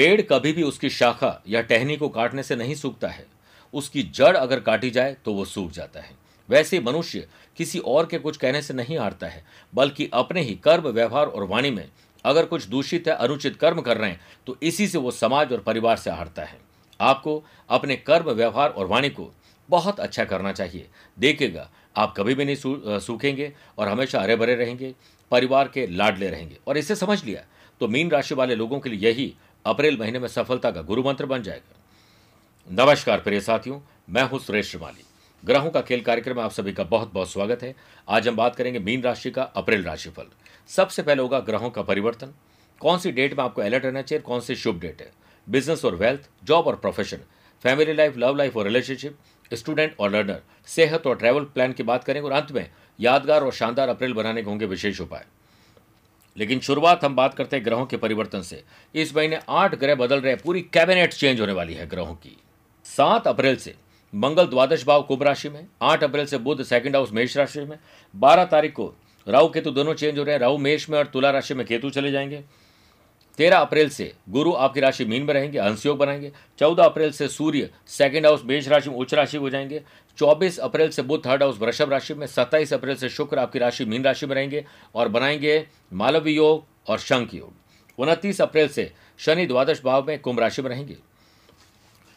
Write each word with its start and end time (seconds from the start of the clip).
पेड़ 0.00 0.20
कभी 0.22 0.52
भी 0.52 0.62
उसकी 0.62 0.88
शाखा 0.90 1.42
या 1.48 1.60
टहनी 1.62 1.96
को 1.96 2.08
काटने 2.08 2.42
से 2.42 2.56
नहीं 2.56 2.74
सूखता 2.74 3.08
है। 3.08 3.24
उसकी 3.74 4.02
जड़ 4.02 4.36
अगर 4.36 4.60
काटी 4.60 4.90
जाए 4.90 5.16
तो 5.24 5.32
वो 5.34 5.44
सूख 5.44 5.70
जाता 5.70 6.00
है। 6.00 6.14
वैसे 6.48 6.80
मनुष्य 6.80 7.26
किसी 7.58 7.78
और 7.78 8.06
के 8.06 8.18
कुछ 8.18 8.36
कहने 8.36 8.62
से 8.62 8.74
नहीं 8.74 8.98
हारता 8.98 9.26
है, 9.26 9.44
बल्कि 9.72 10.08
अपने 10.12 10.40
ही 10.40 10.54
कर्म, 10.54 10.88
व्यवहार 10.88 11.26
और 11.26 11.44
वाणी 11.44 11.70
में 11.70 11.84
अगर 12.24 12.44
कुछ 12.44 12.66
दूषित 12.66 13.08
है 13.08 13.14
अनुचित 13.16 13.56
कर्म 13.56 13.80
कर 13.80 13.96
रहे 13.96 14.10
हैं 14.10 14.20
तो 14.46 14.56
इसी 14.62 14.88
से 14.88 14.98
वो 14.98 15.10
समाज 15.10 15.52
और 15.52 15.60
परिवार 15.60 15.96
से 15.96 16.10
हारता 16.10 16.44
है। 16.44 16.58
आपको 17.00 17.42
अपने 17.70 17.96
कर्म, 17.98 18.30
व्यवहार 18.30 18.70
और 18.70 18.86
वाणी 18.86 19.10
को 19.10 19.30
बहुत 19.68 20.00
अच्छा 20.00 20.24
करना 20.24 20.52
चाहिए। 20.52 20.88
देखेगा 21.18 21.70
आप 21.96 22.14
कभी 22.16 22.34
भी 22.34 22.44
नहीं 22.44 22.98
सूखेंगे 23.00 23.52
और 23.78 23.88
हमेशा 23.88 24.20
हरे 24.20 24.36
भरे 24.36 24.54
रहेंगे, 24.54 24.94
परिवार 25.30 25.68
के 25.68 25.86
लाडले 25.88 26.30
रहेंगे। 26.30 26.58
और 26.66 26.78
इसे 26.78 26.96
समझ 26.96 27.24
लिया 27.24 27.44
तो 27.80 27.88
मीन 27.88 28.10
राशि 28.10 28.34
वाले 28.34 28.54
लोगों 28.54 28.78
के 28.80 28.90
लिए 28.90 29.08
यही 29.08 29.32
अप्रैल 29.64 29.96
महीने 29.98 30.18
में 30.18 30.28
सफलता 30.28 30.70
का 30.70 30.82
गुरु 30.82 31.02
मंत्र 31.02 31.26
बन 31.26 31.42
जाएगा। 31.42 32.84
नमस्कार 32.84 33.20
प्रिय 33.20 33.40
साथियों, 33.40 33.78
मैं 34.10 34.22
हूँ 34.22 34.38
सुरेश 34.38 34.70
श्रीमाली। 34.70 35.04
ग्रहों 35.44 35.70
का 35.70 35.80
खेल 35.80 36.00
कार्यक्रम 36.00 36.36
में 36.36 36.42
आप 36.42 36.50
सभी 36.50 36.72
का 36.72 36.84
बहुत 36.84 37.12
बहुत 37.14 37.30
स्वागत 37.30 37.62
है। 37.62 37.74
आज 38.08 38.28
हम 38.28 38.36
बात 38.36 38.56
करेंगे 38.56 38.78
मीन 38.78 39.02
राशि 39.02 39.30
का, 39.30 39.42
अप्रैल 39.42 39.84
राशिफल। 39.84 40.26
सबसे 40.68 41.02
पहले 41.02 41.22
होगा 41.22 41.40
ग्रहों 41.40 41.70
का 41.70 41.82
परिवर्तन। 41.82 42.32
कौन 42.80 42.98
सी 42.98 43.12
डेट 43.12 43.36
में 43.38 43.44
आपको 43.44 43.62
अलर्ट 43.62 43.84
रहना 43.84 44.02
चाहिए, 44.02 44.22
कौन 44.22 44.40
सी 44.40 44.56
शुभ 44.56 44.80
डेट 44.80 45.00
है? 45.00 45.10
बिज़नेस 45.46 45.84
और 45.84 45.94
वेल्थ, 45.94 46.28
जॉब 46.44 46.66
और 46.66 46.76
profession, 46.76 47.18
family 47.64 47.92
life, 47.92 48.16
love 48.16 48.36
life 48.36 48.56
और 48.56 48.64
रिलेशनशिप, 48.64 49.18
स्टूडेंट 49.50 49.96
और 50.00 50.10
लर्नर, 50.10 50.40
सेहत 50.66 51.06
और 51.06 51.16
ट्रैवल 51.16 51.44
प्लान 51.44 51.72
की 51.72 51.82
बात 51.82 52.04
करेंगे 52.04 52.28
और 52.28 52.34
अंत 52.34 52.52
में 52.52 52.70
यादगार 52.98 53.42
और 53.42 53.52
शानदार 53.52 53.88
अप्रैल 53.88 54.12
बनाने 54.12 54.42
के 54.42 54.50
होंगे 54.50 54.66
विशेष 54.66 55.00
उपाय। 55.00 55.24
लेकिन 56.36 56.60
शुरुआत 56.60 57.04
हम 57.04 57.16
बात 57.16 57.34
करते 57.34 57.56
हैं 57.56 57.64
ग्रहों 57.64 57.86
के 57.86 57.96
परिवर्तन 57.96 58.42
से। 58.42 58.62
इस 58.94 59.16
महीने 59.16 59.40
आठ 59.48 59.74
ग्रह 59.74 59.94
बदल 59.94 60.20
रहे 60.20 60.36
पूरी 60.36 60.60
कैबिनेट 60.60 61.14
चेंज 61.14 61.40
होने 61.40 61.52
वाली 61.52 61.74
है 61.74 61.86
ग्रहों 61.86 62.14
की। 62.14 62.36
सात 62.84 63.26
अप्रैल 63.26 63.56
से 63.56 63.74
मंगल 64.14 64.46
द्वादश 64.46 64.86
भाव 64.86 65.02
कुंभ 65.02 65.22
राशि 65.22 65.48
में, 65.48 65.66
आठ 65.82 66.04
अप्रैल 66.04 66.26
से 66.26 66.38
बुध 66.38 66.62
सेकंड 66.62 66.96
हाउस 66.96 67.12
मेष 67.12 67.36
राशि 67.36 67.60
में, 67.60 67.78
बारह 68.16 68.44
तारीख 68.44 68.72
को 68.72 68.94
राहु 69.28 69.48
केतु 69.48 69.70
दोनों 69.70 69.94
चेंज 69.94 70.18
हो 70.18 70.24
रहे 70.24 70.34
हैं। 70.34 70.40
राहु 70.40 70.58
मेष 70.58 70.88
में 70.90 70.98
और 70.98 71.06
तुला 71.06 71.30
राशि 71.30 71.54
में 71.54 71.66
केतु 71.66 71.90
चले 71.90 72.10
जाएँगे। 72.10 72.44
तेरह 73.40 73.56
अप्रैल 73.56 73.88
से 73.88 74.14
गुरु 74.28 74.52
आपकी 74.52 74.80
राशि 74.80 75.04
मीन 75.04 75.22
में 75.22 75.34
रहेंगे 75.34 75.58
हंसयोग 75.58 75.98
बनाएँगे। 75.98 76.32
चौदह 76.58 76.84
अप्रैल 76.84 77.12
से 77.12 77.28
सूर्य 77.28 77.70
सेकंड 77.86 78.26
हाउस 78.26 78.42
मेष 78.44 78.68
राशि 78.68 78.90
में 78.90 78.96
उच्च 78.96 79.14
राशि 79.14 79.36
हो 79.36 79.50
जाएँगे। 79.50 79.82
चौबीस 80.18 80.58
अप्रैल 80.58 80.90
से 80.90 81.02
बुध 81.02 81.26
थर्ड 81.26 81.42
हाउस 81.42 81.58
वृषभ 81.58 81.90
राशि 81.90 82.14
में, 82.14 82.26
सत्ताईस 82.26 82.72
अप्रैल 82.72 82.96
से 82.96 83.08
शुक्र 83.08 83.38
आपकी 83.38 83.58
राशि 83.58 83.84
मीन 83.84 84.04
राशि 84.04 84.26
में 84.26 84.34
रहेंगे 84.34 84.64
और 84.94 85.08
बनाएँगे 85.08 85.66
मालवी 85.92 86.32
योग 86.32 86.64
और 86.88 86.98
शंख 86.98 87.34
योग। 87.34 87.52
उनतीस 87.98 88.40
अप्रैल 88.40 88.68
से 88.68 88.92
शनि 89.18 89.46
द्वादश 89.46 89.82
भाव 89.84 90.06
में 90.08 90.18
कुंभ 90.18 90.40
राशि 90.40 90.62
में 90.62 90.70
रहेंगे। 90.70 90.96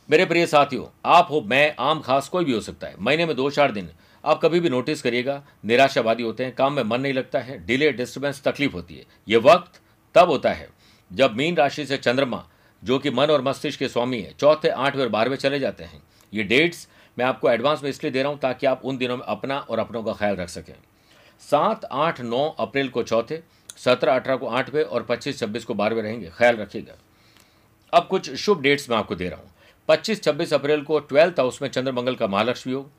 मेरे 0.10 0.26
प्रिय 0.26 0.48
साथियों, 0.48 0.86
आप 1.06 1.28
हो, 1.32 1.42
मैं, 1.42 1.76
आम, 1.80 2.02
खास 2.02 2.30
कोई 2.30 2.46
भी 2.46 2.52
हो 2.52 2.60
सकता 2.60 2.88
है। 2.88 2.96
महीने 3.00 3.26
में 3.26 3.36
दो 3.36 3.50
चार 3.50 3.72
दिन 3.72 3.90
आप 4.26 4.40
कभी 4.44 4.60
भी 4.60 4.70
नोटिस 4.70 5.02
करिएगा, 5.02 5.44
निराशावादी 5.66 6.24
होते 6.24 6.46
हैं, 6.46 6.56
काम 6.56 6.74
में 6.74 6.84
मन 6.84 7.02
नहीं 7.02 7.14
लगता 7.14 7.40
है 7.40 7.66
डिले 7.66 7.92
डिस्टर्बेंस 7.92 8.42
तकलीफ़ 8.44 8.74
होती 8.74 8.96
है। 8.96 9.06
ये 9.28 9.38
वक्त 9.38 9.82
तब 10.16 10.30
होता 10.30 10.52
है 10.52 10.83
जब 11.12 11.36
मीन 11.36 11.56
राशि 11.56 11.86
से 11.86 11.98
चंद्रमा, 11.98 12.44
जो 12.84 13.00
कि 13.00 13.10
मन 13.10 13.26
और 13.26 13.42
मस्तिष्क 13.42 13.80
के 13.80 13.88
स्वामी 13.88 14.22
है, 14.22 14.34
चौथे, 14.40 14.70
आठवें 14.70 15.04
और 15.04 15.10
बारहवें 15.10 15.38
चले 15.38 15.60
जाते 15.60 15.84
हैं, 15.84 16.04
ये 16.34 16.44
डेट्स 16.44 16.88
मैं 17.18 17.26
आपको 17.26 17.50
एडवांस 17.50 17.84
में 17.84 17.90
इसलिए 17.90 18.12
दे 18.12 18.22
रहा 18.24 18.32
हूँ 18.32 18.40
ताकि 18.40 18.66
आप 18.66 18.82
उन 18.86 18.98
दिनों 18.98 19.18
में 19.18 19.24
अपना 19.24 19.58
और 19.60 19.80
अपनों 19.80 20.04
का 20.04 20.14
ख्याल 20.14 20.36
रख 20.36 20.50
सकें। 20.50 20.74
सात, 21.40 21.86
आठ, 21.86 22.22
नौ 22.22 22.44
अप्रैल 22.60 22.90
को 22.90 23.04
चौथे, 23.04 23.42
सत्रह, 23.78 24.16
अठारह 24.16 24.36
को 24.36 24.48
आठवें 24.48 24.84
और 24.84 25.04
पच्चीस, 25.04 25.40
छब्बीस 25.40 25.66
को 25.66 25.74
बारहवें 25.74 26.02
रहेंगे, 26.04 26.30
ख्याल 26.30 26.56
रखिएगा। 26.56 26.96
अब 27.94 28.08
कुछ 28.08 28.34
शुभ 28.34 28.62
डेट्स 28.62 28.90
मैं 28.90 28.98
आपको 28.98 29.16
दे 29.16 29.30
रहा 29.30 29.40
हूँ। 29.40 29.52
पच्चीस, 29.90 30.24
छब्बीस 30.24 30.54
अप्रैल 30.54 30.82
को 30.82 31.00
ट्वेल्थ 31.00 31.40
हाउस 31.40 31.62
में 31.62 31.70
चंद्रमंगल 31.70 32.16
का 32.16 32.28
महालक्ष्मी 32.28 32.74
योग, 32.74 32.90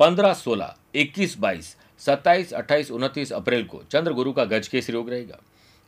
पंद्रह, 0.00 0.32
सोलह, 0.32 0.74
इक्कीस, 0.94 1.38
बाईस, 1.38 1.76
सत्ताईस, 2.00 2.52
अट्ठाईस, 2.52 2.90
उनतीस 2.90 3.32
अप्रैल 3.32 3.64
को 3.64 3.82
चंद्र 3.90 4.12
गुरु 4.12 4.32
का 4.32 4.44
गज 4.44 4.68
केसरी 4.68 4.96
योग 4.96 5.10
रहेगा। 5.10 5.38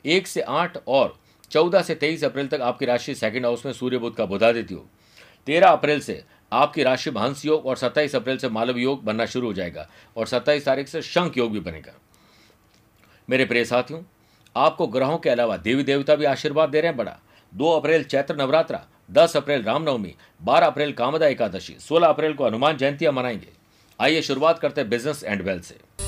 एक 0.05 0.27
से 0.27 0.41
आठ 0.41 0.77
और 0.89 1.17
चौदह 1.55 1.83
से 1.83 1.95
तेईस 1.95 2.25
अप्रैल 2.25 2.47
तक 2.47 2.61
आपकी 2.61 2.85
राशि 2.85 3.15
सेकंड 3.15 3.45
हाउस 3.45 3.67
में 3.67 3.73
सूर्य 3.73 3.99
बुद्ध 3.99 4.17
का 4.17 4.25
बुधादित्य 4.25 4.75
योग 4.75 4.89
तेरह 5.47 5.69
अप्रैल 5.69 6.01
से 6.01 6.25
आपकी 6.53 6.83
राशि 6.83 7.11
हंस 7.11 7.45
योग 7.47 7.67
और 7.67 7.77
सत्ताईस 7.77 8.17
अप्रैल 8.17 8.39
से 8.39 8.49
मालव 8.49 8.79
योग 8.79 9.05
बनना 9.05 9.27
शुरू 9.27 9.47
हो 9.47 9.53
जाएगा 9.53 9.89
और 10.17 10.27
सत्ताईस 10.27 10.65
तारीख 10.65 10.89
से 10.89 11.03
शंख 11.03 11.39
योग 11.39 11.53
भी 11.53 11.61
बनेगा। 11.61 11.93
मेरे 13.31 13.45
प्रिय 13.45 13.65
साथियों, 13.65 14.01
आपको 14.57 14.87
ग्रहों 14.87 15.19
के 15.19 15.31
अलावा 15.31 15.57
देवी 15.57 15.83
देवता 15.83 16.15
भी 16.15 16.25
आशीर्वाद 16.25 16.69
दे 16.69 16.81
रहे 16.81 16.89
हैं 16.89 16.97
बड़ा। 16.97 17.19
दो 17.55 17.71
अप्रैल 17.71 18.05
चैत्र 18.05 18.37
नवरात्रा, 18.37 18.87
दस 19.11 19.37
अप्रैल 19.37 19.63
रामनवमी, 19.63 20.15
बारह 20.43 20.67
अप्रैल 20.67 20.93
कामदा 20.93 21.27
एकादशी, 21.27 21.77
सोलह 21.81 22.09
अप्रैल 22.09 22.35
को 22.35 22.47
हनुमान 22.47 22.77
जयंतियाँ 22.77 23.13
मनाएँगे। 23.13 23.53
आइए 24.01 24.23
शुरुआत 24.23 24.59
करते 24.59 24.81
हैं 24.81 24.91
बिज़नेस 24.91 25.25
एंड 25.25 25.43
वेल्थ 25.43 25.65
से। 25.65 26.04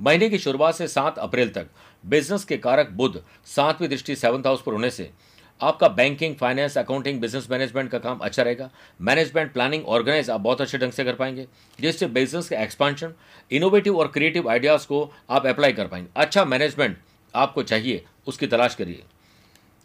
महीने 0.00 0.28
की 0.30 0.38
शुरुआत 0.38 0.74
से 0.74 0.88
सात 0.88 1.18
अप्रैल 1.18 1.48
तक। 1.48 1.66
बिज़नेस 2.06 2.44
के 2.44 2.56
कारक 2.56 2.90
बुद्ध 2.90 3.22
सातवीं 3.46 3.88
दृष्टि 3.88 4.16
सेवंथ 4.16 4.46
हाउस 4.46 4.62
पर 4.62 4.72
होने 4.72 4.90
से। 4.90 5.10
आपका 5.60 5.88
banking, 5.88 6.34
finance, 6.34 6.78
accounting, 6.78 7.20
business 7.20 7.50
management 7.50 7.90
का 7.90 7.98
काम 7.98 8.18
अच्छा 8.18 8.42
रहेगा। 8.42 8.70
मैनेजमेंट, 9.00 9.52
प्लानिंग, 9.52 9.84
ऑर्गेनाइज 9.86 10.30
आप 10.30 10.40
बहुत 10.40 10.60
अच्छे 10.60 10.78
ढंग 10.78 10.92
से 10.92 11.04
कर 11.04 11.14
पाएँगे। 11.14 11.46
जिससे 11.80 12.06
बिज़नेस 12.06 12.48
के 12.48 12.54
एक्सपांशन 12.54 13.12
इनोवेटिव 13.50 13.98
और 13.98 14.08
क्रिएटिव 14.08 14.48
आइडियाज़ 14.50 14.86
को 14.86 15.12
आप 15.30 15.46
अप्लाई 15.46 15.72
कर 15.72 15.86
पाएँगे। 15.86 16.08
अच्छा 16.16 16.44
मैनेजमेंट 16.44 16.96
आपको 17.34 17.62
चाहिए, 17.62 18.04
उसकी 18.26 18.46
तलाश 18.46 18.74
करिए। 18.74 19.02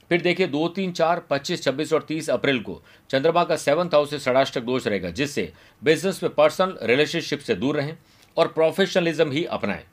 फिर 0.09 0.21
देखिए, 0.21 0.47
दो, 0.47 0.67
तीन, 0.67 0.91
चार, 0.91 1.19
पच्चीस, 1.19 1.63
छब्बीस 1.63 1.93
और 1.93 2.03
तीस 2.03 2.29
अप्रैल 2.29 2.59
को 2.59 2.81
चंद्रमा 3.09 3.43
का 3.43 3.55
सेवंथ 3.55 3.93
हाउस 3.93 4.09
से 4.09 4.19
षडाष्टक 4.19 4.61
दोष 4.61 4.87
रहेगा, 4.87 5.09
जिससे 5.09 5.51
बिज़नेस 5.83 6.23
में 6.23 6.33
पर्सनल 6.33 6.77
रिलेशनशिप 6.83 7.39
से 7.39 7.55
दूर 7.55 7.75
रहें 7.75 7.97
और 8.37 8.47
प्रोफेशनलिज्म 8.47 9.31
ही 9.31 9.45
अपनाएँ। 9.45 9.83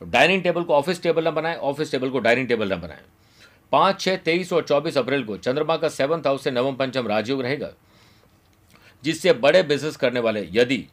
डाइनिंग 0.00 0.42
टेबल 0.42 0.62
को 0.62 0.74
ऑफ़िस 0.74 1.02
टेबल 1.02 1.28
न 1.28 1.30
बनाएँ, 1.30 1.56
ऑफ़िस 1.56 1.90
टेबल 1.92 2.10
को 2.10 2.18
डाइनिंग 2.20 2.48
टेबल 2.48 2.72
न 2.72 2.80
बनाएँ। 2.80 3.02
पाँच 3.72 4.00
छः 4.00 4.16
तेईस 4.16 4.52
और 4.52 4.62
चौबीस 4.64 4.98
अप्रैल 4.98 5.24
को 5.24 5.36
चंद्रमा 5.38 5.76
का 5.76 5.88
सेवंथ 5.90 6.26
हाउस 6.26 6.44
से 6.44 6.50
नवम 6.50 6.74
पंचम 6.76 7.06
राजयोग 7.08 7.42
रहेगा, 7.42 7.70
जिससे 9.04 9.32
बड़े 9.34 9.62
बिज़नेस 9.64 9.96
करने 9.96 10.20
वाले 10.20 10.48
यदि 10.52 10.84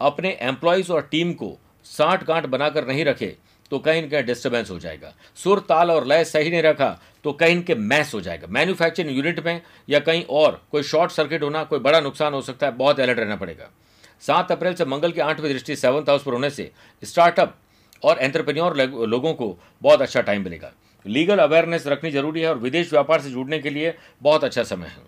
अपने 0.00 0.36
एम्प्लॉयज़ 0.42 0.92
और 0.92 1.08
टीम 1.10 1.32
को 1.32 1.56
साठ 1.86 2.24
गांठ 2.24 2.46
बनाकर 2.46 2.86
नहीं 2.86 3.04
रखे 3.04 3.36
तो 3.72 3.78
कहीं 3.78 4.02
न 4.02 4.08
कहीं 4.08 4.24
डिस्टर्बेंस 4.24 4.70
हो 4.70 4.78
जाएगा। 4.78 5.12
सुर, 5.36 5.60
ताल 5.60 5.90
और 5.90 6.06
लय 6.06 6.24
सही 6.24 6.50
नहीं 6.50 6.62
रखा 6.62 6.88
तो 7.24 7.32
कहीं 7.32 7.62
के 7.62 7.74
मैस 7.74 8.12
हो 8.14 8.20
जाएगा। 8.20 8.46
मैन्युफैक्चरिंग 8.48 9.16
यूनिट 9.16 9.44
में 9.46 9.60
या 9.88 9.98
कहीं 10.00 10.24
और, 10.24 10.60
कोई 10.72 10.82
शॉर्ट 10.82 11.10
सर्किट 11.12 11.42
होना, 11.42 11.62
कोई 11.64 11.78
बड़ा 11.78 12.00
नुकसान 12.00 12.34
हो 12.34 12.40
सकता 12.42 12.66
है, 12.66 12.72
बहुत 12.74 13.00
अलर्ट 13.00 13.18
रहना 13.18 13.36
पड़ेगा। 13.36 13.70
सात 14.20 14.52
अप्रैल 14.52 14.74
से 14.74 14.84
मंगल 14.84 15.12
की 15.12 15.20
आठवीं 15.20 15.52
दृष्टि 15.52 15.76
सेवंथ 15.76 16.08
हाउस 16.08 16.22
पर 16.22 16.32
होने 16.32 16.50
से 16.50 16.70
स्टार्टअप 17.02 17.56
और 18.04 18.18
एंटरप्रेन्योर 18.18 18.76
लोगों 19.06 19.34
को 19.34 19.56
बहुत 19.82 20.02
अच्छा 20.02 20.20
टाइम 20.20 20.44
मिलेगा। 20.44 20.72
लीगल 21.06 21.38
अवेयरनेस 21.38 21.86
रखनी 21.86 22.10
ज़रूरी 22.10 22.40
है 22.40 22.48
और 22.48 22.58
विदेश 22.58 22.92
व्यापार 22.92 23.20
से 23.20 23.30
जुड़ने 23.30 23.58
के 23.58 23.70
लिए 23.70 23.94
बहुत 24.22 24.44
अच्छा 24.44 24.62
समय 24.62 24.86
है। 24.86 25.02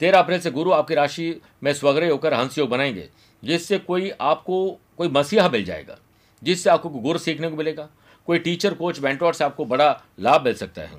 तेरह 0.00 0.18
अप्रैल 0.18 0.40
से 0.40 0.50
गुरु 0.50 0.72
आपकी 0.72 0.94
राशि 0.94 1.40
में 1.62 1.72
स्वग्रह 1.72 2.10
होकर 2.10 2.34
हंस 2.34 2.58
योग 2.58 2.68
बनाएँगे, 2.68 3.08
जिससे 3.42 3.78
कोई 3.78 4.10
आपको, 4.20 4.78
कोई 4.98 5.08
मसीहा 5.08 5.48
मिल 5.48 5.64
जाएगा, 5.64 5.98
जिससे 6.42 6.70
आपको 6.70 6.88
गुर 6.88 7.18
सीखने 7.18 7.48
को 7.48 7.56
मिलेगा। 7.56 7.88
कोई 8.26 8.38
टीचर 8.38 8.74
कोच 8.74 9.00
मेंटोर 9.00 9.34
से 9.34 9.44
आपको 9.44 9.64
बड़ा 9.64 10.02
लाभ 10.20 10.44
मिल 10.44 10.54
सकता 10.54 10.82
है। 10.82 10.90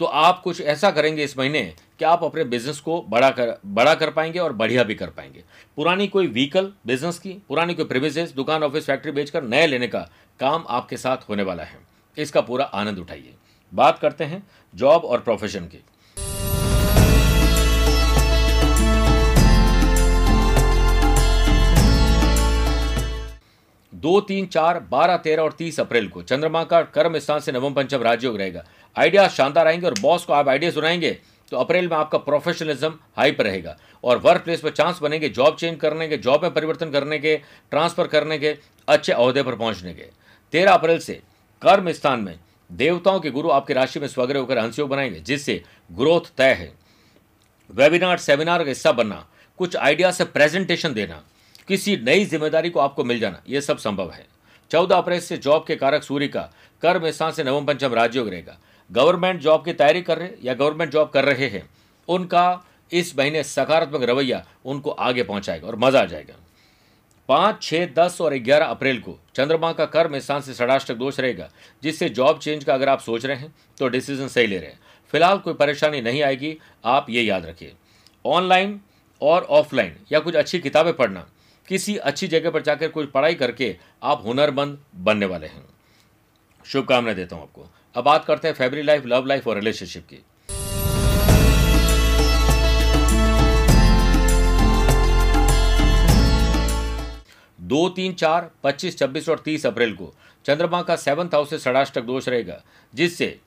तो 0.00 0.04
आप 0.04 0.40
कुछ 0.42 0.60
ऐसा 0.60 0.90
करेंगे 0.90 1.24
इस 1.24 1.38
महीने 1.38 1.74
कि 2.00 2.04
आप 2.04 2.22
अपने 2.24 2.44
बिज़नेस 2.44 2.78
को 2.80 3.00
बड़ा 3.08 3.28
कर 3.30 3.54
बड़ा 3.66 3.94
कर 3.94 4.10
पाएँगे 4.10 4.38
और 4.38 4.52
बढ़िया 4.52 4.82
भी 4.82 4.94
कर 4.94 5.06
पाएँगे? 5.06 5.42
पुरानी 5.76 6.06
कोई 6.06 6.26
व्हीकल 6.26 6.72
बिज़नेस 6.86 7.18
की, 7.18 7.32
पुरानी 7.48 7.74
कोई 7.74 7.84
प्रिविजेस 7.84 8.32
दुकान 8.32 8.62
ऑफ़िस 8.62 8.86
फैक्ट्री 8.86 9.12
बेचकर 9.12 9.42
नए 9.42 9.66
लेने 9.66 9.88
का 9.88 10.00
काम 10.40 10.64
आपके 10.68 10.96
साथ 10.96 11.28
होने 11.28 11.42
वाला 11.42 11.62
है। 11.62 11.78
इसका 12.18 12.40
पूरा 12.40 12.64
आनंद 12.64 12.98
उठाइए। 12.98 13.34
बात 13.72 13.98
करते 13.98 14.24
हैं 14.24 14.42
जॉब 14.74 15.04
और 15.04 15.20
प्रोफेशन 15.20 15.60
की। 15.64 15.84
दो, 23.92 24.20
तीन, 24.20 24.46
चार, 24.46 24.78
बारह, 24.80 25.16
तेरह 25.16 25.42
और 25.42 25.52
तीस 25.52 25.80
अप्रैल 25.80 26.08
को 26.08 26.22
चंद्रमा 26.22 26.62
का 26.64 26.80
कर्म 26.82 27.18
स्थान 27.18 27.40
से 27.40 27.52
नवम 27.52 27.74
पंचम 27.74 28.02
राजयोग 28.02 28.36
रहेगा। 28.36 28.64
आइडिया 28.96 29.28
शानदार 29.28 29.66
आएँगे 29.66 29.86
और 29.86 29.94
बॉस 30.00 30.24
को 30.24 30.32
आप 30.32 30.48
आइडिया 30.48 30.70
सुनाएँगे। 30.70 31.18
तो 31.50 31.56
अप्रैल 31.56 31.88
में 31.88 31.96
आपका 31.96 32.18
प्रोफेशनलिज्म 32.18 32.92
हाई 33.16 33.32
पर 33.32 33.44
रहेगा। 33.44 33.76
और 34.04 34.18
वर्क 34.18 34.42
प्लेस 34.42 34.60
पर 34.60 34.70
चांस 34.70 34.98
बनेंगे 35.02 35.28
जॉब 35.28 35.56
चेंज 35.56 35.78
करने 35.80 36.08
के 36.08 36.16
जॉब 36.16 36.42
में 36.42 36.52
परिवर्तन 36.54 36.90
करने 36.90 37.18
के 37.18 37.36
ट्रांसफ़र 37.70 38.06
करने 38.06 38.38
के, 38.38 38.56
अच्छे 38.88 39.12
अहदे 39.12 39.42
पर 39.42 39.54
पहुँचने 39.54 39.94
के। 39.94 40.06
तेरह 40.52 40.72
अप्रैल 40.72 40.98
से 40.98 41.20
कर्म 41.62 41.90
स्थान 41.92 42.20
में 42.20 42.38
देवताओं 42.70 43.20
के 43.20 43.30
गुरु 43.30 43.50
आपकी 43.50 43.72
राशि 43.72 44.00
में 44.00 44.06
स्वग्रह 44.08 44.40
होकर 44.40 44.58
हंसयोग 44.58 44.88
बनाएँगे, 44.88 45.20
जिससे 45.20 45.62
ग्रोथ 45.92 46.30
तय 46.36 46.52
है। 46.52 46.72
वेबिनार 47.70 48.18
सेमिनार 48.18 48.62
का 48.64 48.68
हिस्सा 48.68 48.92
बनना, 48.92 49.26
कुछ 49.58 49.76
आइडिया 49.76 50.10
से 50.10 50.24
प्रेजेंटेशन 50.24 50.94
देना, 50.94 51.22
किसी 51.68 51.96
नई 51.96 52.24
ज़िम्मेदारी 52.24 52.70
को 52.70 52.80
आपको 52.80 53.04
मिल 53.04 53.20
जाना 53.20 53.42
यह 53.48 53.60
सब 53.60 53.78
संभव 53.78 54.10
है। 54.10 54.26
चौदह 54.70 54.96
अप्रैल 54.96 55.20
से 55.20 55.36
जॉब 55.36 55.64
के 55.66 55.76
कारक 55.76 56.02
सूर्य 56.02 56.28
का, 56.28 56.40
कर्म 56.82 57.10
स्थान 57.10 57.32
से 57.32 57.44
नवम 57.44 57.64
पंचम 57.64 57.94
राजयोग 57.94 58.28
रहेगा। 58.28 58.58
गवर्नमेंट 58.90 59.40
जॉब 59.40 59.64
की 59.64 59.72
तैयारी 59.72 60.02
कर 60.02 60.18
रहे 60.18 60.30
या 60.42 60.54
गवर्नमेंट 60.54 60.92
जॉब 60.92 61.10
कर 61.10 61.24
रहे 61.24 61.48
हैं, 61.48 61.68
उनका 62.08 62.62
इस 62.92 63.16
महीने 63.18 63.42
सकारात्मक 63.44 64.02
रवैया 64.02 64.44
उनको 64.64 64.90
आगे 64.90 65.22
पहुंचाएगा 65.22 65.66
और 65.66 65.76
मज़ा 65.78 66.00
आ 66.00 66.04
जाएगा। 66.04 66.34
पाँच 67.28 67.62
छः 67.62 67.86
दस 67.94 68.20
और 68.20 68.34
ग्यारह 68.36 68.66
अप्रैल 68.66 68.98
को 69.00 69.18
चंद्रमा 69.34 69.72
का 69.72 69.84
कर्म 69.86 70.18
स्थान 70.18 70.40
से 70.40 70.54
षडाष्टक 70.54 70.94
दोष 70.94 71.20
रहेगा, 71.20 71.48
जिससे 71.82 72.08
जॉब 72.10 72.38
चेंज 72.38 72.64
का 72.64 72.74
अगर 72.74 72.88
आप 72.88 73.00
सोच 73.00 73.26
रहे 73.26 73.36
हैं 73.36 73.54
तो 73.78 73.88
डिसीज़न 73.88 74.28
सही 74.28 74.46
ले 74.46 74.58
रहे 74.58 74.70
हैं। 74.70 74.78
फ़िलहाल 75.12 75.38
कोई 75.38 75.54
परेशानी 75.54 76.00
नहीं 76.00 76.22
आएगी, 76.22 76.56
आप 76.84 77.06
ये 77.10 77.22
याद 77.22 77.46
रखिए। 77.46 77.72
ऑनलाइन 78.24 78.80
और 79.20 79.42
ऑफलाइन 79.44 79.96
या 80.12 80.20
कुछ 80.20 80.34
अच्छी 80.36 80.58
किताबें 80.60 80.92
पढ़ना, 80.94 81.26
किसी 81.68 81.96
अच्छी 81.96 82.26
जगह 82.28 82.50
पर 82.50 82.62
जाकर 82.62 82.88
कुछ 82.88 83.10
पढ़ाई 83.10 83.34
करके 83.34 83.76
आप 84.02 84.22
हुनरमंद 84.26 84.78
बनने 84.96 85.26
वाले 85.26 85.46
हैं। 85.46 85.64
शुभकामनाएँ 86.64 87.16
देता 87.16 87.36
हूँ 87.36 87.42
आपको। 87.42 87.68
अब 87.94 88.04
बात 88.04 88.24
करते 88.24 88.48
हैं 88.48 88.54
फैमिली 88.54 88.82
लाइफ, 88.82 89.06
लव 89.06 89.26
लाइफ 89.26 89.46
और 89.48 89.56
रिलेशनशिप 89.56 90.04
की। 90.04 90.16
दो, 97.58 97.88
तीन, 97.88 98.12
चार, 98.12 98.50
पच्चीस, 98.64 98.98
छब्बीस 98.98 99.28
और 99.28 99.38
तीस 99.38 99.66
अप्रैल 99.66 99.92
को 99.94 100.12
चंद्रमा 100.44 100.82
का 100.82 100.96
सेवंथ 100.96 101.34
हाउस 101.34 101.50
से 101.50 101.58
षडाष्टक 101.58 102.02
दोष 102.02 102.28
रहेगा, 102.28 102.62
जिससे 102.92 103.38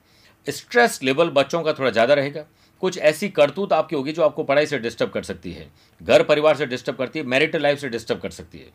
स्ट्रेस 0.46 0.98
लेवल 1.02 1.30
बच्चों 1.30 1.62
का 1.62 1.72
थोड़ा 1.72 1.90
ज़्यादा 1.90 2.14
रहेगा। 2.14 2.44
कुछ 2.82 2.98
ऐसी 3.00 3.28
करतूत 3.30 3.72
आपकी 3.72 3.96
होगी 3.96 4.12
जो 4.12 4.22
आपको 4.22 4.44
पढ़ाई 4.44 4.66
से 4.66 4.78
डिस्टर्ब 4.78 5.10
कर 5.10 5.22
सकती 5.22 5.52
है, 5.52 5.66
घर 6.00 6.22
परिवार 6.22 6.56
से 6.56 6.66
डिस्टर्ब 6.66 6.96
करती 6.96 7.18
है 7.18 7.24
मैरिटल 7.26 7.62
लाइफ 7.62 7.78
से 7.78 7.88
डिस्टर्ब 7.88 8.20
कर 8.20 8.30
सकती 8.30 8.58
है। 8.58 8.70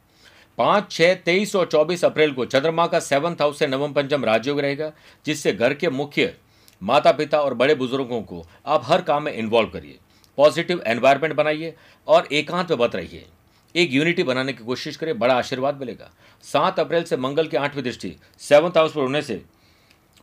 पाँच 0.60 0.92
छः 0.92 1.14
तेईस 1.16 1.56
और 1.56 1.66
चौबीस 1.66 2.04
अप्रैल 2.06 2.32
को 2.34 2.46
चंद्रमा 2.46 2.86
का 2.88 3.00
सेवंथ 3.00 3.42
हाउस 3.42 3.60
से 3.60 3.68
नवम 3.68 3.94
पंचम 3.94 4.26
राजयोग 4.26 4.60
रहेगा, 4.60 4.92
जिससे 5.26 5.54
घर 5.54 5.74
के 5.74 5.90
मुख्य 5.90 6.34
माता 6.82 7.12
पिता 7.12 7.40
और 7.42 7.54
बड़े 7.54 7.76
बुज़ुर्गों 7.76 8.22
को 8.22 8.46
आप 8.68 8.82
हर 8.86 9.02
काम 9.02 9.24
में 9.24 9.32
इन्वॉल्व 9.34 9.70
करिए। 9.70 9.98
पॉजिटिव 10.38 10.82
एनवायरमेंट 10.88 11.36
बनाइए 11.36 11.74
और 12.08 12.28
एकांत 12.32 12.70
में 12.70 12.80
बत 12.80 12.96
रहिए। 12.96 13.26
एक 13.76 13.94
यूनिटी 13.94 14.24
बनाने 14.24 14.54
की 14.54 14.64
कोशिश 14.64 14.96
करें 14.98 15.18
बड़ा 15.20 15.36
आशीर्वाद 15.36 15.80
मिलेगा। 15.80 16.12
सात 16.44 16.80
अप्रैल 16.80 17.04
से 17.04 17.18
मंगल 17.18 17.48
की 17.48 17.58
आठवीं 17.58 17.84
दृष्टि, 17.84 18.16
सेवंथ 18.42 18.78
हाउस 18.78 18.94
पर 18.94 19.02
होने 19.02 19.22
से 19.22 19.42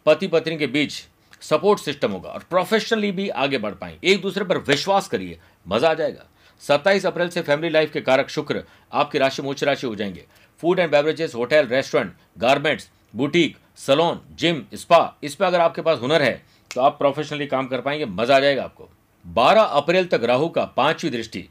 पति 0.06 0.26
पत्नी 0.28 0.56
के 0.56 0.66
बीच 0.68 1.02
सपोर्ट 1.42 1.80
सिस्टम 1.80 2.12
होगा 2.12 2.30
और 2.30 2.44
प्रोफेशनली 2.50 3.12
भी 3.12 3.28
आगे 3.30 3.58
बढ़ 3.58 3.74
पाएँगे 3.74 4.12
एक 4.12 4.22
दूसरे 4.22 4.44
पर 4.44 4.58
विश्वास 4.60 5.08
करिए, 5.08 5.38
मज़ा 5.66 5.90
आ 5.90 5.94
जाएगा। 5.94 6.26
सत्ताईस 6.62 7.06
अप्रैल 7.06 7.28
से 7.28 7.42
फैमिली 7.42 7.68
लाइफ 7.68 7.92
के 7.92 8.00
कारक 8.00 8.28
शुक्र 8.28 8.62
आपकी 8.92 9.18
राशि 9.18 9.42
में 9.42 9.48
उच्च 9.50 9.64
राशि 9.64 9.86
हो 9.86 9.94
जाएँगे। 9.94 10.24
Food 10.60 10.78
and 10.78 10.90
beverages, 10.90 11.34
hotel, 11.34 11.66
restaurant, 11.66 12.12
garments, 12.38 12.88
boutique, 13.14 13.56
salon, 13.78 14.20
gym, 14.32 14.62
spa 14.74 15.18
इस 15.22 15.34
पर 15.34 15.44
अगर 15.44 15.60
आपके 15.60 15.82
पास 15.82 15.98
हुनर 15.98 16.22
है 16.22 16.42
तो 16.70 16.80
आप 16.80 16.98
प्रोफेशनली 16.98 17.46
काम 17.46 17.66
कर 17.66 17.80
पाएँगे, 17.80 18.04
मज़ा 18.06 18.36
आ 18.36 18.40
जाएगा 18.40 18.62
आपको। 18.64 18.88
12 19.24 19.62
अप्रैल 19.62 20.06
तक 20.06 20.24
राहु 20.24 20.48
का 20.48 20.64
पांचवी 20.66 21.10
दृष्टि 21.10 21.44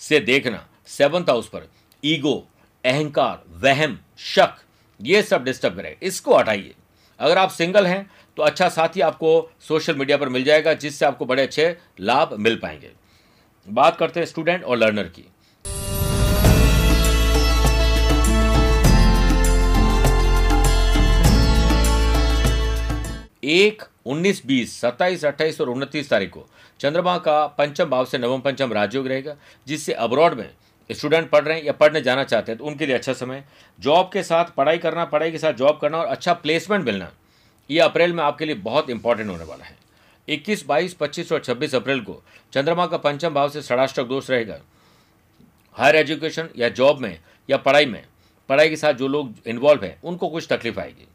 से 0.00 0.20
देखना 0.20 0.66
सेवंथ 0.88 1.30
हाउस 1.30 1.48
पर, 1.48 1.68
ईगो, 2.02 2.34
अहंकार, 2.84 3.42
वहम, 3.60 3.98
शक, 4.18 4.56
ये 5.00 5.22
सब 5.22 5.44
डिस्टर्ब 5.44 5.76
करे। 5.76 5.96
इसको 6.02 6.36
हटाइए। 6.36 6.74
अगर 7.20 7.38
आप 7.38 7.50
सिंगल 7.50 7.86
हैं 7.86 8.10
तो 8.36 8.42
अच्छा 8.42 8.68
साथी 8.68 9.00
आपको 9.00 9.50
सोशल 9.60 9.94
मीडिया 9.96 10.16
पर 10.16 10.28
मिल 10.28 10.44
जाएगा, 10.44 10.72
जिससे 10.74 11.06
आपको 11.06 11.26
बड़े 11.26 11.42
अच्छे 11.42 11.76
लाभ 12.00 12.34
मिल 12.34 12.56
पाएँगे। 12.56 12.90
बात 13.66 13.96
करते 13.96 14.20
हैं 14.20 14.26
स्टूडेंट 14.26 14.64
और 14.64 14.76
लर्नर 14.76 15.08
की। 15.08 15.24
एक, 23.44 23.82
उन्नीस, 24.06 24.40
बीस, 24.46 24.80
सत्ताईस, 24.80 25.24
अट्ठाईस 25.24 25.60
और 25.60 25.68
उनतीस 25.68 26.08
तारीख 26.10 26.30
को 26.30 26.46
चंद्रमा 26.80 27.16
का 27.18 27.46
पंचम 27.48 27.84
भाव 27.84 28.04
से 28.04 28.18
नवम 28.18 28.40
पंचम 28.40 28.72
राजयोग 28.72 29.06
रहेगा, 29.08 29.34
जिससे 29.66 29.92
अब्रॉड 29.94 30.34
में 30.34 30.48
स्टूडेंट 30.90 31.28
पढ़ 31.30 31.44
रहे 31.44 31.56
हैं 31.56 31.64
या 31.64 31.72
पढ़ने 31.72 32.00
जाना 32.00 32.24
चाहते 32.24 32.52
हैं 32.52 32.58
तो 32.58 32.64
उनके 32.64 32.86
लिए 32.86 32.94
अच्छा 32.94 33.12
समय 33.12 33.44
जॉब 33.78 34.10
के 34.12 34.22
साथ 34.22 34.54
पढ़ाई 34.56 34.78
करना, 34.78 35.04
पढ़ाई 35.04 35.30
के 35.30 35.38
साथ 35.38 35.52
जॉब 35.54 35.78
करना 35.82 35.98
और 35.98 36.06
अच्छा 36.06 36.32
प्लेसमेंट 36.34 36.84
मिलना, 36.84 37.10
ये 37.70 37.80
अप्रैल 37.80 38.12
में 38.12 38.22
आपके 38.24 38.44
लिए 38.44 38.54
बहुत 38.56 38.90
इंपॉर्टेंट 38.90 39.30
होने 39.30 39.44
वाला 39.44 39.64
है। 39.64 39.76
21, 40.28 40.64
22, 40.66 40.94
25 40.94 41.32
और 41.32 41.40
26 41.40 41.74
अप्रैल 41.74 42.00
को 42.00 42.22
चंद्रमा 42.52 42.86
का 42.86 42.96
पंचम 42.98 43.34
भाव 43.34 43.48
से 43.48 43.62
षडाष्टक 43.62 44.04
दोष 44.04 44.30
रहेगा। 44.30 44.58
हायर 45.76 45.96
एजुकेशन 45.96 46.48
या 46.56 46.68
जॉब 46.70 47.00
में 47.00 47.18
या 47.48 47.56
पढ़ाई 47.58 47.86
में 47.86 48.02
पढ़ाई 48.48 48.68
के 48.68 48.76
साथ 48.76 48.94
जो 48.94 49.08
लोग 49.08 49.34
इन्वॉल्व 49.46 49.84
हैं 49.84 49.98
उनको 50.02 50.28
कुछ 50.28 50.46
तकलीफ़ 50.50 50.80
आएगी। 50.80 51.06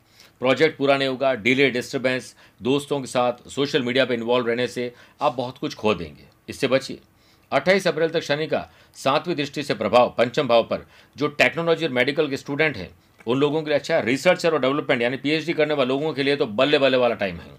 प्रोजेक्ट 0.42 0.78
पूरा 0.78 0.98
नहीं 0.98 1.08
होगा 1.08 1.34
डिले 1.36 1.70
डिस्टर्बेंस 1.72 2.36
दोस्तों 2.62 3.00
के 3.02 3.08
साथ 3.08 3.48
सोशल 3.50 3.84
मीडिया 3.84 4.06
पर 4.06 4.14
इन्वॉल्व 4.14 4.48
रहने 4.48 4.68
से 4.68 4.92
आप 5.22 5.34
बहुत 5.36 5.58
कुछ 5.58 5.76
खो 5.76 5.94
देंगे। 5.94 6.28
इससे 6.50 6.68
बचिए। 6.68 7.00
28 7.52 7.88
अप्रैल 7.88 8.10
तक 8.10 8.22
शनि 8.22 8.48
का 8.48 8.70
सातवीं 8.96 9.36
दृष्टि 9.36 9.64
से 9.64 9.74
प्रभाव 9.74 10.14
पंचम 10.18 10.48
भाव 10.48 10.64
पर 10.64 10.86
जो 11.16 11.28
टेक्नोलॉजी 11.30 11.86
और 11.86 11.92
मेडिकल 11.92 12.30
के 12.30 12.38
स्टूडेंट 12.38 12.78
हैं 12.78 12.90
उन 13.28 13.40
लोगों 13.40 13.62
के 13.62 13.70
लिए 13.70 13.80
अच्छा 13.80 13.96
है 13.96 14.06
रिसर्चर 14.06 14.54
और 14.54 14.62
डेवलपमेंट 14.62 15.02
यानी 15.02 15.18
पीएचडी 15.18 15.54
करने 15.54 15.74
वाले 15.74 15.88
लोगों 15.88 16.14
के 16.14 16.24
लिए 16.24 16.36
तो 16.36 16.46
बल्ले 16.46 16.80
बल्ले 16.80 16.98
वाला 16.98 17.16
टाइम 17.16 17.38
है। 17.38 17.52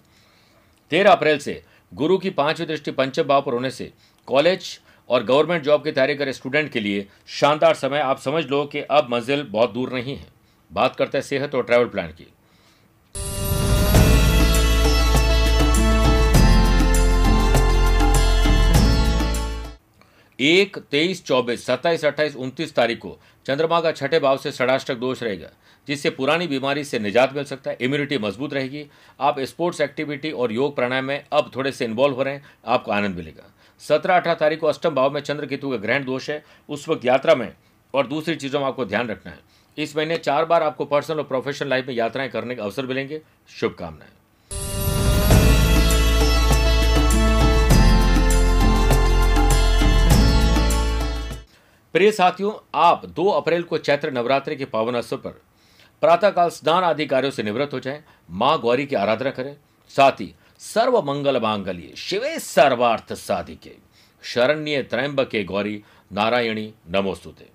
तेरह 0.90 1.12
अप्रैल 1.12 1.38
से 1.38 1.62
गुरु 1.94 2.16
की 2.18 2.30
पांचवी 2.30 2.66
दृष्टि 2.66 2.90
पंचम 2.90 3.22
भाव 3.22 3.42
पर 3.42 3.52
होने 3.52 3.70
से 3.70 3.92
कॉलेज 4.26 4.80
और 5.08 5.24
गवर्नमेंट 5.24 5.62
जॉब 5.64 5.84
की 5.84 5.92
तैयारी 5.92 6.14
करे 6.14 6.32
स्टूडेंट 6.32 6.72
के 6.72 6.80
लिए 6.80 7.06
शानदार 7.26 7.74
समय। 7.74 7.98
आप 7.98 8.18
समझ 8.18 8.44
लो 8.46 8.64
कि 8.64 8.80
अब 8.80 9.08
मंजिल 9.10 9.42
बहुत 9.42 9.72
दूर 9.72 9.92
नहीं 9.92 10.16
है। 10.16 10.26
बात 10.72 10.96
करते 10.96 11.18
हैं 11.18 11.22
सेहत 11.22 11.54
और 11.54 11.62
ट्रैवल 11.62 11.88
प्लान 11.88 12.08
की। 12.08 12.26
एक, 20.40 20.76
तेईस, 20.78 21.24
चौबीस, 21.24 21.64
सत्ताईस, 21.66 22.04
अट्ठाईस, 22.04 22.36
उनतीस 22.36 22.74
तारीख 22.74 22.98
को 22.98 23.18
चंद्रमा 23.50 23.80
का 23.80 23.90
छठे 23.92 24.18
भाव 24.20 24.36
से 24.36 24.50
षडाष्टक 24.52 24.94
दोष 24.94 25.22
रहेगा, 25.22 25.48
जिससे 25.88 26.10
पुरानी 26.10 26.46
बीमारी 26.46 26.84
से 26.84 26.98
निजात 26.98 27.32
मिल 27.34 27.44
सकता 27.44 27.70
है 27.70 27.76
इम्यूनिटी 27.80 28.18
मज़बूत 28.18 28.52
रहेगी। 28.54 28.84
आप 29.20 29.40
स्पोर्ट्स 29.40 29.80
एक्टिविटी 29.80 30.30
और 30.32 30.52
योग 30.52 30.74
प्राणायाम 30.76 31.04
में 31.04 31.24
अब 31.32 31.50
थोड़े 31.56 31.72
से 31.72 31.84
इन्वॉल्व 31.84 32.16
हो 32.16 32.22
रहे 32.22 32.34
हैं, 32.34 32.44
आपको 32.66 32.92
आनंद 32.92 33.16
मिलेगा। 33.16 33.50
सत्रह 33.80 34.16
अठारह 34.16 34.34
तारीख 34.34 34.60
को 34.60 34.66
अष्टम 34.66 34.94
भाव 34.94 35.10
में 35.10 35.20
चंद्र 35.20 35.46
केतु 35.46 35.70
का 35.70 35.76
ग्रहण 35.76 36.04
दोष 36.04 36.30
है, 36.30 36.42
उस 36.68 36.88
वक्त 36.88 37.04
यात्रा 37.04 37.34
में 37.34 37.52
और 37.94 38.06
दूसरी 38.06 38.36
चीज़ों 38.36 38.60
में 38.60 38.66
आपको 38.66 38.84
ध्यान 38.84 39.08
रखना 39.08 39.32
है। 39.32 39.38
इस 39.78 39.96
महीने 39.96 40.16
चार 40.18 40.44
बार 40.44 40.62
आपको 40.62 40.84
पर्सनल 40.84 41.18
और 41.18 41.24
प्रोफेशनल 41.24 41.70
लाइफ 41.70 41.88
में 41.88 41.94
यात्राएँ 41.94 42.30
करने 42.30 42.54
के 42.54 42.62
अवसर 42.62 42.86
मिलेंगे। 42.86 43.20
शुभकामनाएँ। 43.50 44.19
प्रिय 51.94 52.10
साथियों, 52.12 52.52
आप 52.74 53.04
2 53.08 53.26
अप्रैल 53.30 53.62
को 53.62 53.78
चैत्र 53.78 54.10
नवरात्रि 54.10 54.56
के 54.56 54.64
पावन 54.64 54.94
अवसर 54.94 55.16
पर 55.16 55.30
प्रातःकाल 56.02 56.48
स्नान 56.48 56.84
आदि 56.84 57.06
कार्यों 57.06 57.30
से 57.30 57.42
निवृत्त 57.42 57.72
हो 57.74 57.80
जाएँ, 57.80 58.02
माँ 58.30 58.60
गौरी 58.60 58.86
की 58.86 58.96
आराधना 58.96 59.30
करें। 59.30 59.56
साथ 59.90 60.20
ही 60.20 60.34
सर्व 60.60 61.00
मंगल 61.02 61.40
मांगल्य, 61.40 61.92
शिवे 61.96 62.38
सर्वार्थ 62.38 63.12
साधिके। 63.14 63.74
शरण्य 64.22 64.82
त्रैंबके 64.82 65.44
गौरी 65.44 65.82
नारायणी 66.12 66.72
नमोस्तुते। 66.90 67.48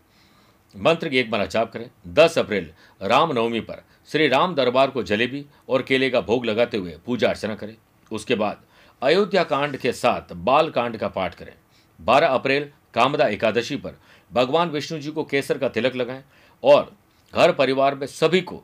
मंत्र 0.75 1.09
की 1.09 1.17
एक 1.17 1.31
बार 1.31 1.45
जाप 1.47 1.71
करें। 1.73 1.89
10 2.13 2.37
अप्रैल, 2.39 2.71
रामनवमी 3.01 3.59
पर 3.61 3.83
श्री 4.09 4.27
राम 4.27 4.55
दरबार 4.55 4.89
को 4.89 5.03
जलेबी 5.03 5.45
और 5.69 5.81
केले 5.81 6.09
का 6.09 6.21
भोग 6.21 6.45
लगाते 6.45 6.77
हुए 6.77 6.97
पूजा 7.05 7.29
अर्चना 7.29 7.55
करें। 7.55 7.75
उसके 8.11 8.35
बाद 8.35 8.63
अयोध्या 9.01 9.43
कांड 9.45 9.77
के 9.77 9.91
साथ 9.93 10.33
बाल 10.33 10.69
कांड 10.69 10.97
का 10.97 11.07
पाठ 11.09 11.35
करें। 11.35 11.53
12 11.99 12.27
अप्रैल, 12.29 12.69
कामदा 12.93 13.27
एकादशी 13.27 13.75
पर 13.75 13.97
भगवान 14.35 14.69
विष्णु 14.69 14.99
जी 14.99 15.11
को 15.11 15.23
केसर 15.23 15.57
का 15.57 15.69
तिलक 15.69 15.95
लगाएँ 15.95 16.23
और 16.63 16.91
घर 17.33 17.51
परिवार 17.51 17.95
में 17.95 18.07
सभी 18.07 18.41
को 18.41 18.61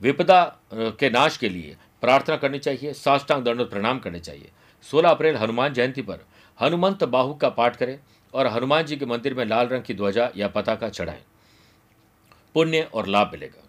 विपदा 0.00 0.42
के 0.74 1.10
नाश 1.10 1.36
के 1.36 1.48
लिए 1.48 1.76
प्रार्थना 2.00 2.36
करनी 2.36 2.58
चाहिए, 2.58 2.92
साष्टांग 2.92 3.44
दंड 3.44 3.68
प्रणाम 3.70 3.98
करने 3.98 4.20
चाहिए। 4.20 4.50
16 4.84 5.10
अप्रैल 5.10 5.36
हनुमान 5.36 5.72
जयंती 5.74 6.02
पर 6.02 6.24
हनुमंत 6.58 7.04
बाहु 7.06 7.34
का 7.34 7.48
पाठ 7.50 7.76
करें 7.76 7.98
और 8.34 8.46
हनुमान 8.46 8.84
जी 8.84 8.96
के 8.96 9.06
मंदिर 9.06 9.34
में 9.34 9.44
लाल 9.44 9.68
रंग 9.68 9.82
की 9.82 9.94
ध्वजा 9.94 10.30
या 10.36 10.48
पताका 10.48 10.88
चढ़ाएँ। 10.90 11.22
पुण्य 12.54 12.88
और 12.94 13.06
लाभ 13.06 13.30
मिलेगा। 13.32 13.64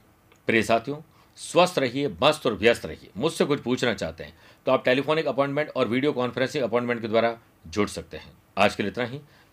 प्रिय 0.47 0.63
साथियों, 0.63 0.97
स्वस्थ 1.37 1.79
रहिए, 1.79 2.07
मस्त 2.23 2.45
और 2.47 2.53
व्यस्त 2.53 2.85
रहिए। 2.85 3.09
मुझसे 3.17 3.45
कुछ 3.45 3.59
पूछना 3.61 3.93
चाहते 3.93 4.23
हैं 4.23 4.37
तो 4.65 4.71
आप 4.71 4.83
टेलीफोनिक 4.85 5.27
अपॉइंटमेंट 5.27 5.69
और 5.69 5.87
वीडियो 5.87 6.11
कॉन्फ्रेंसिंग 6.13 6.63
अपॉइंटमेंट 6.63 7.01
के 7.01 7.07
द्वारा 7.07 7.37
जुड़ 7.67 7.87
सकते 7.89 8.17
हैं। 8.17 8.31
आज 8.57 8.75
के 8.75 8.83
लिए 8.83 8.91
इतना 8.91 9.05
ही। 9.05 9.19